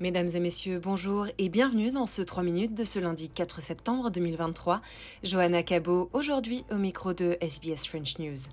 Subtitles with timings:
[0.00, 4.10] Mesdames et messieurs, bonjour et bienvenue dans ce 3 minutes de ce lundi 4 septembre
[4.10, 4.80] 2023.
[5.22, 8.50] Johanna Cabot, aujourd'hui au micro de SBS French News.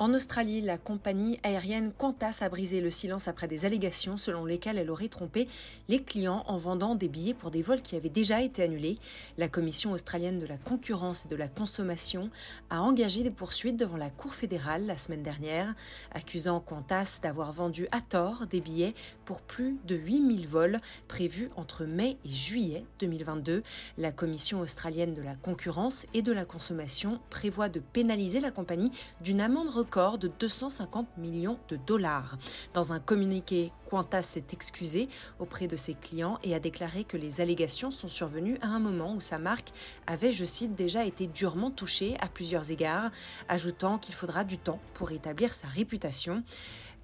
[0.00, 4.76] En Australie, la compagnie aérienne Qantas a brisé le silence après des allégations selon lesquelles
[4.76, 5.46] elle aurait trompé
[5.88, 8.98] les clients en vendant des billets pour des vols qui avaient déjà été annulés.
[9.38, 12.30] La Commission australienne de la concurrence et de la consommation
[12.70, 15.72] a engagé des poursuites devant la Cour fédérale la semaine dernière,
[16.10, 21.84] accusant Qantas d'avoir vendu à tort des billets pour plus de 8000 vols prévus entre
[21.84, 23.62] mai et juillet 2022.
[23.96, 28.90] La Commission australienne de la concurrence et de la consommation prévoit de pénaliser la compagnie
[29.20, 32.38] d'une amende record de 250 millions de dollars.
[32.72, 37.42] Dans un communiqué, Qantas s'est excusé auprès de ses clients et a déclaré que les
[37.42, 39.72] allégations sont survenues à un moment où sa marque
[40.06, 43.10] avait, je cite, déjà été durement touchée à plusieurs égards,
[43.48, 46.42] ajoutant qu'il faudra du temps pour établir sa réputation.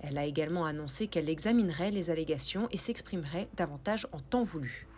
[0.00, 4.89] Elle a également annoncé qu'elle examinerait les allégations et s'exprimerait davantage en temps voulu.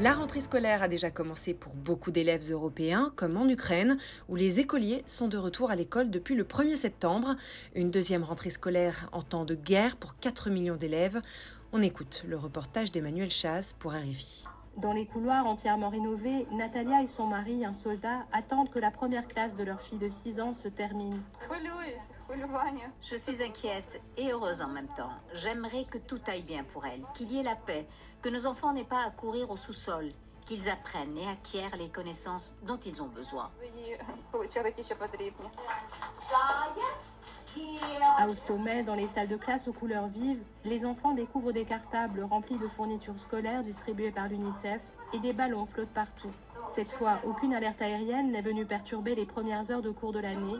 [0.00, 4.58] La rentrée scolaire a déjà commencé pour beaucoup d'élèves européens, comme en Ukraine, où les
[4.58, 7.36] écoliers sont de retour à l'école depuis le 1er septembre.
[7.74, 11.20] Une deuxième rentrée scolaire en temps de guerre pour 4 millions d'élèves.
[11.72, 14.44] On écoute le reportage d'Emmanuel Chaz pour RFI.
[14.78, 19.28] Dans les couloirs entièrement rénovés, Natalia et son mari, un soldat, attendent que la première
[19.28, 21.22] classe de leur fille de 6 ans se termine.
[23.02, 25.12] Je suis inquiète et heureuse en même temps.
[25.34, 27.86] J'aimerais que tout aille bien pour elle, qu'il y ait la paix,
[28.22, 30.10] que nos enfants n'aient pas à courir au sous-sol,
[30.46, 33.50] qu'ils apprennent et acquièrent les connaissances dont ils ont besoin.
[38.18, 42.22] À Ostomel, dans les salles de classe aux couleurs vives, les enfants découvrent des cartables
[42.22, 44.80] remplis de fournitures scolaires distribuées par l'UNICEF
[45.12, 46.30] et des ballons flottent partout.
[46.74, 50.56] Cette fois, aucune alerte aérienne n'est venue perturber les premières heures de cours de l'année,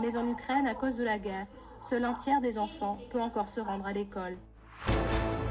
[0.00, 1.46] mais en Ukraine, à cause de la guerre,
[1.78, 4.36] seul un tiers des enfants peut encore se rendre à l'école.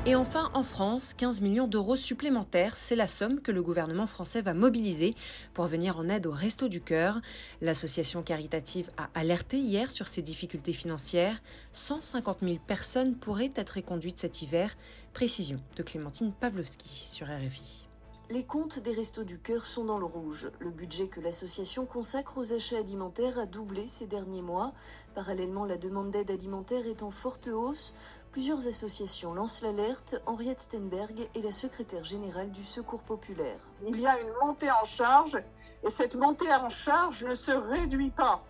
[0.05, 4.41] Et enfin, en France, 15 millions d'euros supplémentaires, c'est la somme que le gouvernement français
[4.41, 5.15] va mobiliser
[5.53, 7.21] pour venir en aide au Resto du Cœur.
[7.61, 11.41] L'association caritative a alerté hier sur ses difficultés financières.
[11.71, 14.75] 150 000 personnes pourraient être reconduites cet hiver.
[15.13, 17.87] Précision de Clémentine Pavlovski sur RFI.
[18.29, 20.49] Les comptes des Restos du Cœur sont dans le rouge.
[20.59, 24.73] Le budget que l'association consacre aux achats alimentaires a doublé ces derniers mois.
[25.13, 27.93] Parallèlement, la demande d'aide alimentaire est en forte hausse.
[28.33, 30.19] Plusieurs associations lancent l'alerte.
[30.25, 33.59] Henriette Stenberg est la secrétaire générale du Secours populaire.
[33.87, 35.37] Il y a une montée en charge
[35.83, 38.43] et cette montée en charge ne se réduit pas.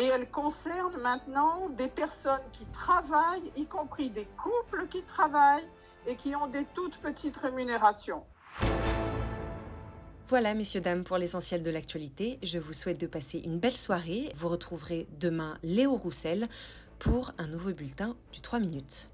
[0.00, 5.68] Et elle concerne maintenant des personnes qui travaillent, y compris des couples qui travaillent
[6.06, 8.22] et qui ont des toutes petites rémunérations.
[10.28, 12.38] Voilà, messieurs, dames, pour l'essentiel de l'actualité.
[12.44, 14.30] Je vous souhaite de passer une belle soirée.
[14.36, 16.48] Vous retrouverez demain Léo Roussel
[16.98, 19.10] pour un nouveau bulletin du 3 minutes.